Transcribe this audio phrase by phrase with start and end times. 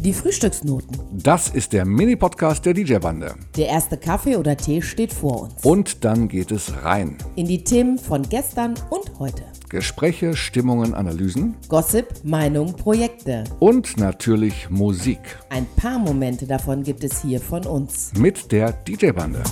[0.00, 0.96] Die Frühstücksnoten.
[1.12, 3.34] Das ist der Mini-Podcast der DJ-Bande.
[3.56, 5.64] Der erste Kaffee oder Tee steht vor uns.
[5.64, 7.18] Und dann geht es rein.
[7.34, 9.42] In die Themen von gestern und heute.
[9.68, 11.56] Gespräche, Stimmungen, Analysen.
[11.68, 13.42] Gossip, Meinung, Projekte.
[13.58, 15.18] Und natürlich Musik.
[15.50, 18.12] Ein paar Momente davon gibt es hier von uns.
[18.16, 19.42] Mit der DJ-Bande.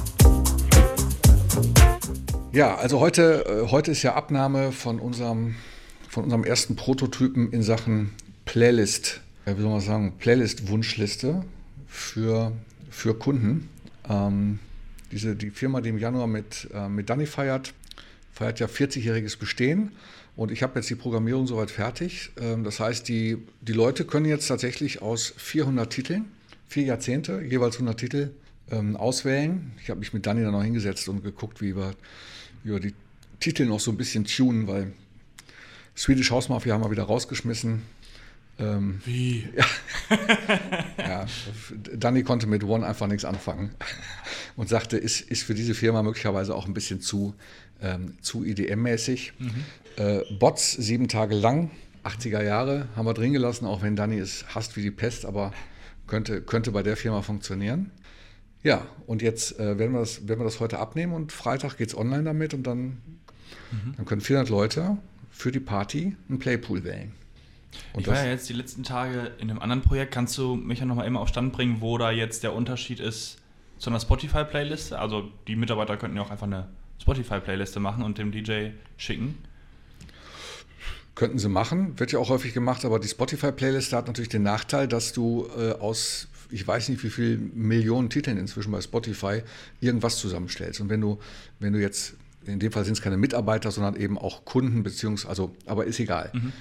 [2.53, 5.57] Ja, also heute, äh, heute ist ja Abnahme von unserem,
[6.09, 9.23] von unserem ersten Prototypen in Sachen Playlist
[9.55, 11.45] wie soll man sagen, Playlist-Wunschliste
[11.87, 12.53] für,
[12.91, 13.69] für Kunden.
[14.09, 14.59] Ähm,
[15.13, 17.73] diese, die Firma, die im Januar mit, äh, mit Danny feiert,
[18.33, 19.93] feiert ja 40-jähriges Bestehen.
[20.35, 22.31] Und ich habe jetzt die Programmierung soweit fertig.
[22.41, 26.25] Ähm, das heißt, die, die Leute können jetzt tatsächlich aus 400 Titeln,
[26.67, 28.31] vier Jahrzehnte, jeweils 100 Titel
[28.71, 29.73] ähm, auswählen.
[29.81, 31.95] Ich habe mich mit Danny dann noch hingesetzt und geguckt, wie wir,
[32.65, 32.95] wie wir die
[33.39, 34.93] Titel noch so ein bisschen tunen, weil
[35.97, 37.83] Swedish House Mafia haben wir wieder rausgeschmissen.
[38.59, 39.49] Ähm, Wie?
[39.57, 39.67] Ja.
[40.99, 41.27] ja.
[41.95, 43.71] Danny konnte mit One einfach nichts anfangen
[44.57, 47.35] und sagte, ist, ist für diese Firma möglicherweise auch ein bisschen zu,
[47.83, 49.33] ähm, zu IDM-mäßig.
[49.39, 49.51] Mhm.
[49.97, 51.71] Äh, Bots sieben Tage lang,
[52.05, 55.53] 80er Jahre, haben wir drin gelassen, auch wenn Danny es hasst wie die Pest, aber
[56.07, 57.91] könnte, könnte bei der Firma funktionieren.
[58.63, 61.89] Ja, und jetzt äh, werden, wir das, werden wir das heute abnehmen und Freitag geht
[61.89, 62.85] es online damit und dann,
[63.71, 63.95] mhm.
[63.97, 64.97] dann können 400 Leute
[65.31, 67.13] für die Party einen Playpool wählen.
[67.93, 70.13] Und ich war ja jetzt die letzten Tage in einem anderen Projekt.
[70.13, 73.39] Kannst du mich ja nochmal immer auf Stand bringen, wo da jetzt der Unterschied ist
[73.79, 74.99] zu einer Spotify-Playliste?
[74.99, 76.69] Also die Mitarbeiter könnten ja auch einfach eine
[77.01, 79.39] Spotify-Playliste machen und dem DJ schicken.
[81.15, 84.87] Könnten sie machen, wird ja auch häufig gemacht, aber die Spotify-Playliste hat natürlich den Nachteil,
[84.87, 89.43] dass du äh, aus, ich weiß nicht wie viel Millionen Titeln inzwischen bei Spotify
[89.81, 90.81] irgendwas zusammenstellst.
[90.81, 91.19] Und wenn du,
[91.59, 95.29] wenn du jetzt, in dem Fall sind es keine Mitarbeiter, sondern eben auch Kunden, beziehungsweise,
[95.31, 96.31] also, aber ist egal.
[96.35, 96.53] Mhm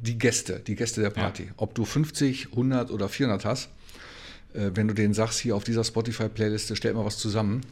[0.00, 1.44] die Gäste, die Gäste der Party.
[1.44, 1.52] Ja.
[1.56, 3.68] Ob du 50, 100 oder 400 hast,
[4.54, 7.62] äh, wenn du denen sagst, hier auf dieser Spotify-Playliste, stell mal was zusammen,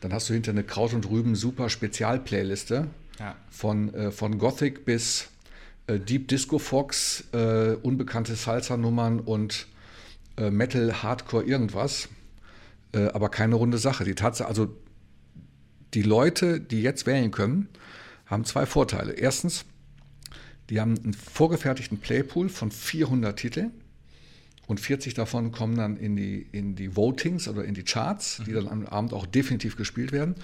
[0.00, 2.88] dann hast du hinter eine Kraut und Rüben super Spezial-Playliste
[3.18, 3.36] ja.
[3.50, 5.28] von, äh, von Gothic bis
[5.86, 7.24] äh, Deep Disco Fox,
[7.82, 9.68] unbekannte Salsa-Nummern und
[10.38, 12.08] Metal, Hardcore, irgendwas.
[12.92, 14.04] Aber keine runde Sache.
[14.04, 14.76] Die Tatsache, also
[15.94, 17.68] die Leute, die jetzt wählen können,
[18.26, 19.12] haben zwei Vorteile.
[19.12, 19.64] Erstens,
[20.70, 23.72] die haben einen vorgefertigten Playpool von 400 Titeln
[24.66, 28.52] und 40 davon kommen dann in die, in die Votings oder in die Charts, die
[28.52, 30.34] dann am Abend auch definitiv gespielt werden.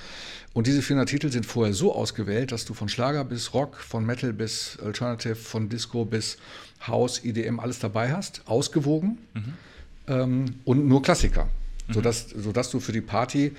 [0.53, 4.07] Und diese 400 Titel sind vorher so ausgewählt, dass du von Schlager bis Rock, von
[4.07, 6.39] Metal bis Alternative, von Disco bis
[6.87, 9.55] House, IDM alles dabei hast, ausgewogen mhm.
[10.07, 11.49] ähm, und nur Klassiker.
[11.89, 11.95] Mhm.
[11.95, 13.53] Sodass, sodass du für die Party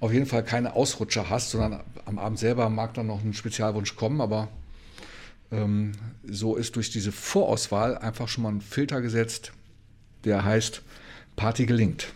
[0.00, 3.96] auf jeden Fall keine Ausrutscher hast, sondern am Abend selber mag dann noch ein Spezialwunsch
[3.96, 4.48] kommen, aber
[5.50, 5.92] ähm,
[6.24, 9.52] so ist durch diese Vorauswahl einfach schon mal ein Filter gesetzt,
[10.24, 10.82] der heißt
[11.36, 12.08] Party gelingt.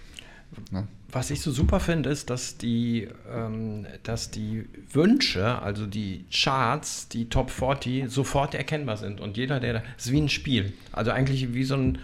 [0.70, 0.86] Ne?
[1.12, 7.08] Was ich so super finde, ist, dass die, ähm, dass die Wünsche, also die Charts,
[7.08, 9.20] die Top 40 sofort erkennbar sind.
[9.20, 10.72] Und jeder, der, das ist wie ein Spiel.
[10.92, 11.98] Also eigentlich wie so ein,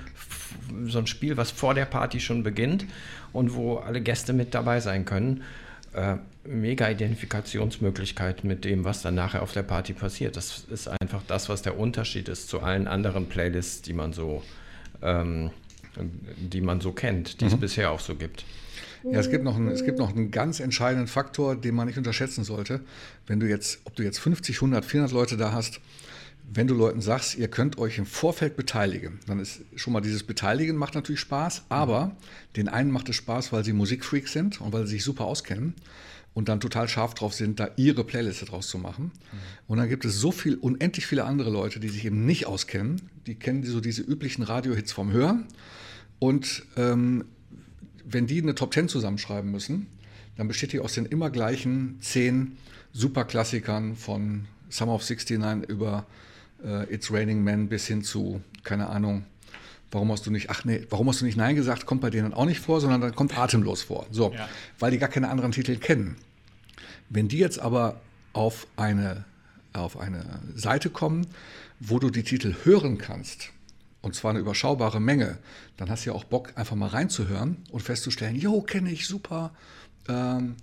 [0.86, 2.84] so ein Spiel, was vor der Party schon beginnt
[3.32, 5.44] und wo alle Gäste mit dabei sein können
[5.97, 10.37] äh, mega Identifikationsmöglichkeit mit dem, was dann nachher auf der Party passiert.
[10.37, 14.43] Das ist einfach das, was der Unterschied ist zu allen anderen Playlists, die man so,
[15.03, 15.51] ähm,
[16.37, 17.53] die man so kennt, die mhm.
[17.53, 18.45] es bisher auch so gibt.
[19.05, 21.97] Ja, es gibt, noch einen, es gibt noch einen ganz entscheidenden Faktor, den man nicht
[21.97, 22.81] unterschätzen sollte.
[23.27, 25.81] Wenn du jetzt, ob du jetzt 50, 100, 400 Leute da hast,
[26.53, 30.23] wenn du Leuten sagst, ihr könnt euch im Vorfeld beteiligen, dann ist schon mal dieses
[30.23, 32.12] Beteiligen macht natürlich Spaß, aber mhm.
[32.57, 35.75] den einen macht es Spaß, weil sie Musikfreaks sind und weil sie sich super auskennen
[36.34, 39.05] und dann total scharf drauf sind, da ihre Playliste draus zu machen.
[39.05, 39.39] Mhm.
[39.67, 43.03] Und dann gibt es so viel, unendlich viele andere Leute, die sich eben nicht auskennen,
[43.27, 45.47] die kennen so diese üblichen Radiohits vom Hören
[46.19, 47.25] und ähm,
[48.05, 49.89] wenn die eine Top Ten zusammenschreiben müssen,
[50.37, 52.57] dann besteht die aus den immer gleichen zehn
[52.93, 56.07] Superklassikern von Summer of 69 über
[56.65, 59.25] äh, It's Raining Men bis hin zu, keine Ahnung,
[59.91, 62.34] warum hast du nicht, ach nee, warum hast du nicht Nein gesagt, kommt bei denen
[62.34, 64.07] auch nicht vor, sondern dann kommt atemlos vor.
[64.10, 64.48] So, ja.
[64.78, 66.16] weil die gar keine anderen Titel kennen.
[67.09, 68.01] Wenn die jetzt aber
[68.33, 69.25] auf eine,
[69.72, 71.27] auf eine Seite kommen,
[71.80, 73.51] wo du die Titel hören kannst,
[74.03, 75.39] und zwar eine überschaubare Menge,
[75.77, 79.53] dann hast du ja auch Bock, einfach mal reinzuhören und festzustellen, jo, kenne ich, super.
[80.09, 80.57] Ähm,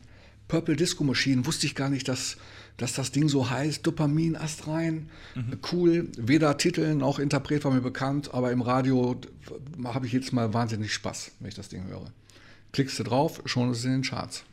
[0.47, 2.37] Purple Disco Machine, wusste ich gar nicht, dass
[2.77, 5.59] dass das Ding so heißt, Dopamin, Astrein, mhm.
[5.71, 9.19] cool, weder Titel noch Interpret war mir bekannt, aber im Radio
[9.83, 12.11] habe ich jetzt mal wahnsinnig Spaß, wenn ich das Ding höre.
[12.71, 14.43] Klickst du drauf, schon ist es in den Charts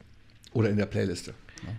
[0.53, 1.33] oder in der Playliste.
[1.63, 1.73] Ja.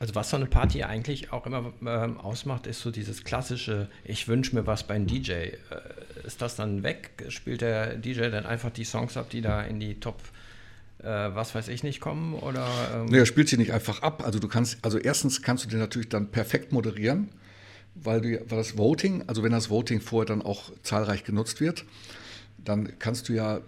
[0.00, 4.26] Also was so eine Party eigentlich auch immer ähm, ausmacht, ist so dieses klassische, ich
[4.26, 5.30] wünsche mir was beim DJ.
[5.30, 5.56] Äh,
[6.24, 7.24] ist das dann weg?
[7.28, 10.20] Spielt der DJ dann einfach die Songs ab, die da in die Top,
[11.08, 12.34] was weiß ich nicht, kommen?
[12.34, 14.22] Oder, ähm er spielt sie nicht einfach ab.
[14.24, 17.28] Also du kannst, also erstens kannst du den natürlich dann perfekt moderieren,
[17.94, 21.84] weil, du, weil das Voting, also wenn das Voting vorher dann auch zahlreich genutzt wird,
[22.64, 23.60] dann kannst du ja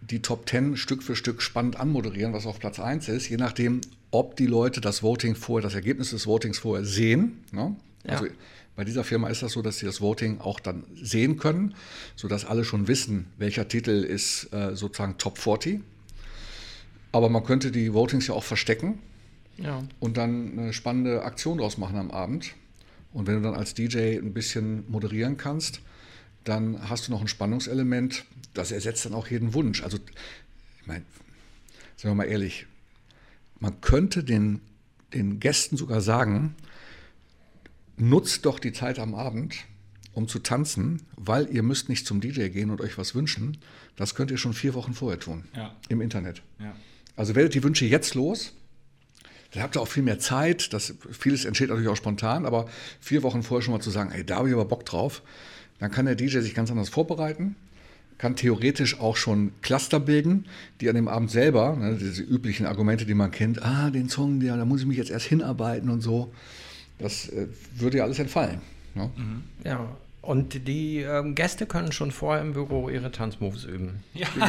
[0.00, 3.80] die Top 10 Stück für Stück spannend anmoderieren, was auf Platz 1 ist, je nachdem,
[4.10, 7.44] ob die Leute das Voting vorher, das Ergebnis des Votings vorher sehen.
[7.52, 7.74] Ne?
[8.04, 8.12] Ja.
[8.12, 8.26] Also
[8.76, 11.74] bei dieser Firma ist das so, dass sie das Voting auch dann sehen können,
[12.14, 15.80] sodass alle schon wissen, welcher Titel ist äh, sozusagen Top 40.
[17.16, 18.98] Aber man könnte die Votings ja auch verstecken
[19.56, 19.82] ja.
[20.00, 22.52] und dann eine spannende Aktion draus machen am Abend.
[23.14, 25.80] Und wenn du dann als DJ ein bisschen moderieren kannst,
[26.44, 29.82] dann hast du noch ein Spannungselement, das ersetzt dann auch jeden Wunsch.
[29.82, 29.96] Also,
[30.78, 31.04] ich meine,
[31.96, 32.66] sagen wir mal ehrlich,
[33.60, 34.60] man könnte den,
[35.14, 36.54] den Gästen sogar sagen,
[37.96, 39.56] nutzt doch die Zeit am Abend,
[40.12, 43.56] um zu tanzen, weil ihr müsst nicht zum DJ gehen und euch was wünschen.
[43.96, 45.74] Das könnt ihr schon vier Wochen vorher tun Ja.
[45.88, 46.42] im Internet.
[46.58, 46.76] Ja.
[47.16, 48.52] Also werdet die Wünsche jetzt los.
[49.52, 50.72] Dann habt ihr auch viel mehr Zeit.
[50.72, 52.66] Das, vieles entsteht natürlich auch spontan, aber
[53.00, 55.22] vier Wochen vorher schon mal zu sagen, ey, da habe ich aber Bock drauf.
[55.78, 57.54] Dann kann der DJ sich ganz anders vorbereiten,
[58.18, 60.46] kann theoretisch auch schon Cluster bilden,
[60.80, 64.40] die an dem Abend selber, ne, diese üblichen Argumente, die man kennt, ah, den Song,
[64.40, 66.32] der, da muss ich mich jetzt erst hinarbeiten und so,
[66.98, 68.60] das äh, würde ja alles entfallen.
[68.94, 69.10] Ne?
[69.64, 69.96] ja.
[70.22, 74.02] Und die ähm, Gäste können schon vorher im Büro ihre Tanzmoves üben.
[74.14, 74.26] Ja.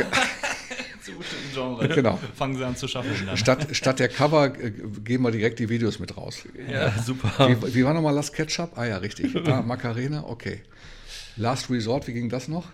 [1.53, 1.89] Genres.
[1.95, 2.19] Genau.
[2.35, 3.11] Fangen sie an zu schaffen.
[3.25, 3.37] Dann.
[3.37, 4.71] Statt, statt der Cover äh,
[5.03, 6.43] geben wir direkt die Videos mit raus.
[6.71, 7.49] Ja, super.
[7.49, 8.77] Wie, wie war nochmal Last Ketchup?
[8.77, 9.35] Ah ja, richtig.
[9.47, 10.61] Ah, Macarena, okay.
[11.37, 12.65] Last Resort, wie ging das noch?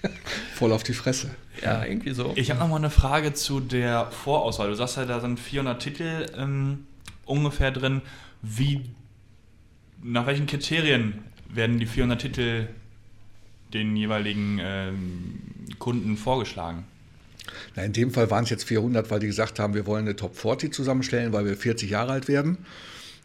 [0.54, 1.30] Voll auf die Fresse.
[1.62, 2.32] Ja, irgendwie so.
[2.36, 4.68] Ich habe noch mal eine Frage zu der Vorauswahl.
[4.68, 6.86] Du sagst ja, da sind 400 Titel ähm,
[7.24, 8.02] ungefähr drin.
[8.42, 8.84] Wie,
[10.02, 12.68] nach welchen Kriterien werden die 400 Titel
[13.72, 15.40] den jeweiligen ähm,
[15.78, 16.84] Kunden vorgeschlagen?
[17.74, 20.16] Na, in dem Fall waren es jetzt 400, weil die gesagt haben, wir wollen eine
[20.16, 22.58] Top 40 zusammenstellen, weil wir 40 Jahre alt werden.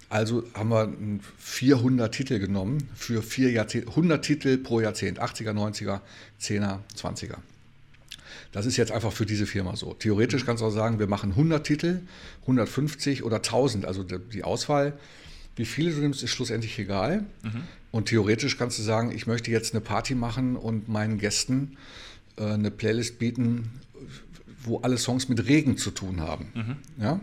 [0.10, 5.52] Also haben wir ein 400 Titel genommen für vier Jahrzehnte, 100 Titel pro Jahrzehnt, 80er,
[5.54, 6.02] 90er,
[6.42, 7.36] 10er, 20er.
[8.52, 9.94] Das ist jetzt einfach für diese Firma so.
[9.94, 12.02] Theoretisch kannst du auch sagen, wir machen 100 Titel,
[12.42, 13.86] 150 oder 1000.
[13.86, 14.94] Also die- Auswahl,
[15.56, 17.24] wie viele du nimmst, ist schlussendlich egal.
[17.92, 21.78] Und theoretisch kannst du sagen, ich möchte jetzt eine Party machen und meinen Gästen
[22.38, 23.72] eine Playlist bieten,
[24.64, 26.78] wo alle Songs mit Regen zu tun haben.
[27.00, 27.20] Ja?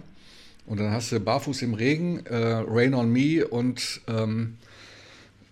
[0.66, 4.58] Und dann hast du Barfuß im Regen, äh, Rain on Me und ähm,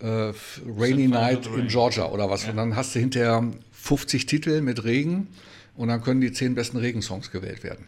[0.00, 0.32] äh,
[0.66, 1.68] Rainy Night in.
[1.68, 2.46] Georgia oder was.
[2.46, 3.42] Und dann hast du hinterher
[3.72, 5.28] 50 Titel mit Regen
[5.76, 7.86] und dann können die 10 besten Regensongs gewählt werden.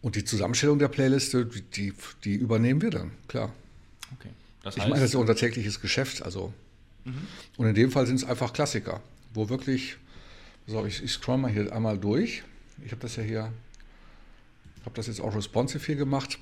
[0.00, 1.92] Und die Zusammenstellung der Playliste, die,
[2.24, 3.52] die, übernehmen wir dann, klar.
[4.18, 4.28] Okay.
[4.62, 6.22] Das Ich heißt, meine, das ist ja unser tägliches Geschäft.
[6.22, 6.52] Also.
[7.56, 9.00] Und in dem Fall sind es einfach Klassiker,
[9.34, 9.96] wo wirklich,
[10.66, 12.42] so, ich, ich scroll mal hier einmal durch.
[12.84, 13.52] Ich habe das ja hier,
[14.84, 16.38] habe das jetzt auch responsive hier gemacht.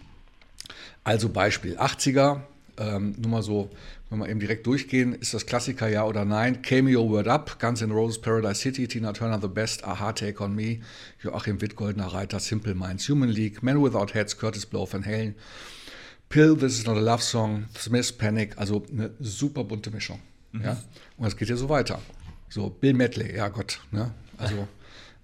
[1.05, 2.41] Also Beispiel 80er,
[2.79, 3.71] ähm, nur mal so,
[4.09, 6.63] wenn wir eben direkt durchgehen, ist das Klassiker ja oder nein?
[6.63, 10.55] Cameo Word Up, Guns N' Roses Paradise City, Tina Turner The Best, Aha Take On
[10.55, 10.79] Me,
[11.23, 15.35] Joachim Witt, Goldener Reiter, Simple Minds, Human League, Men Without Heads, Curtis Blow, Van Halen,
[16.31, 20.21] Pill, This Is Not a Love Song, Smiths Panic, also eine super bunte Mischung.
[20.53, 20.77] Ja?
[21.17, 22.01] Und es geht ja so weiter.
[22.55, 24.13] So, Bill Medley, ja Gott, ne?
[24.39, 24.69] also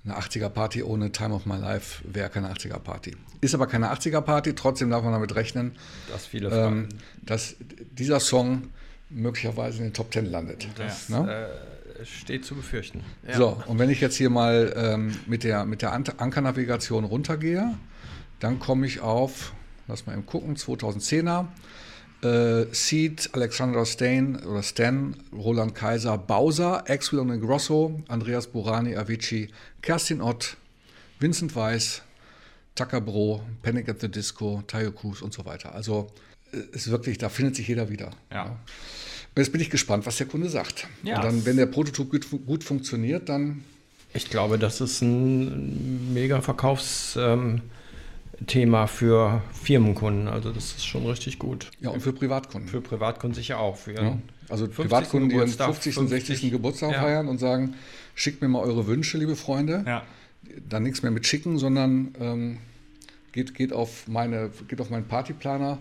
[0.04, 3.16] eine 80er-Party ohne Time of My Life wäre keine 80er-Party.
[3.40, 5.76] Ist aber keine 80er-Party, trotzdem darf man damit rechnen,
[6.10, 6.88] dass viele ähm,
[7.22, 7.54] dass
[7.92, 8.70] dieser Song
[9.10, 10.66] möglicherweise in den Top 10 landet.
[10.74, 11.46] Das ne?
[12.00, 13.04] äh, steht zu befürchten.
[13.28, 13.36] Ja.
[13.36, 17.76] So, und wenn ich jetzt hier mal ähm, mit der, mit der Ankernavigation runtergehe,
[18.40, 19.52] dann komme ich auf,
[19.86, 21.46] lass mal eben gucken, 2010er.
[22.22, 29.48] Äh, Seed, Alexander Stain oder Stan, Roland Kaiser, Bowser, Axwell und Grosso, Andreas Burani, Avicii,
[29.80, 30.56] Kerstin Ott,
[31.18, 32.02] Vincent Weiss,
[32.74, 35.74] Tucker Bro, Panic at the Disco, Tayo Cruz und so weiter.
[35.74, 36.08] Also
[36.52, 38.10] äh, ist wirklich, da findet sich jeder wieder.
[38.30, 38.44] Ja.
[38.44, 40.88] Und jetzt bin ich gespannt, was der Kunde sagt.
[41.02, 41.16] Ja.
[41.16, 43.64] Und dann, wenn der Prototyp gut, gut funktioniert, dann
[44.12, 47.62] Ich glaube, das ist ein mega Verkaufsthema ähm,
[48.46, 50.28] Thema für Firmenkunden.
[50.28, 51.70] Also das ist schon richtig gut.
[51.80, 52.68] Ja, und für Privatkunden.
[52.68, 53.76] Für Privatkunden sicher auch.
[53.76, 54.18] Für ja.
[54.48, 54.76] Also 50.
[54.84, 55.98] Privatkunden, die ihren Geburtstag, 50.
[55.98, 56.28] und 60.
[56.28, 56.50] 50.
[56.50, 57.00] Geburtstag Ja.
[57.02, 57.74] feiern und sagen,
[58.14, 59.84] schickt mir mal eure Wünsche, liebe Freunde.
[59.86, 60.02] ja.
[60.68, 62.58] Dann nichts mehr mit schicken, sondern ähm,
[63.32, 65.78] geht, geht, auf meine, geht auf meinen Partyplaner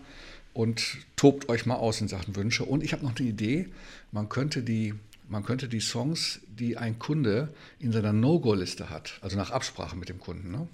[0.54, 2.66] und tobt euch mal aus in Sachen Wünsche.
[2.66, 3.70] Und ich habe noch eine Idee,
[4.12, 4.94] man könnte die
[5.30, 7.50] man könnte die Songs, die ein Kunde
[7.80, 10.68] in seiner No-Go-Liste hat, also nach Absprache mit dem Kunden, ne?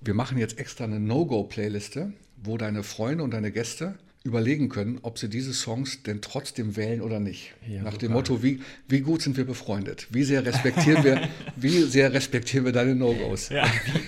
[0.00, 5.18] Wir machen jetzt extra eine No-Go-Playliste, wo deine Freunde und deine Gäste überlegen können, ob
[5.18, 7.54] sie diese Songs denn trotzdem wählen oder nicht.
[7.66, 8.06] Ja, Nach super.
[8.06, 10.08] dem Motto, wie, wie gut sind wir befreundet?
[10.10, 13.48] Wie sehr respektieren wir, wie sehr respektieren wir deine No-Gos?
[13.48, 13.64] Ja.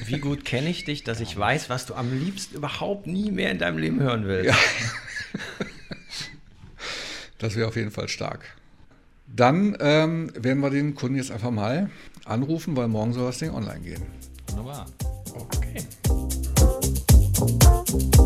[0.07, 3.31] Wie, wie gut kenne ich dich, dass ich weiß, was du am liebsten überhaupt nie
[3.31, 4.51] mehr in deinem Leben hören willst?
[4.51, 4.57] Ja.
[7.39, 8.45] Das wäre auf jeden Fall stark.
[9.27, 11.91] Dann ähm, werden wir den Kunden jetzt einfach mal
[12.25, 14.03] anrufen, weil morgen soll das Ding online gehen.
[14.49, 14.87] Wunderbar.
[17.43, 18.22] Música